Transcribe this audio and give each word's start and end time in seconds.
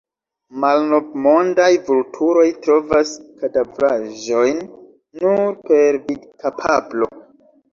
Malnovmondaj 0.61 1.67
vulturoj 1.89 2.47
trovas 2.63 3.11
kadavraĵojn 3.43 4.65
nur 5.23 5.55
per 5.69 6.01
vidkapablo. 6.11 7.13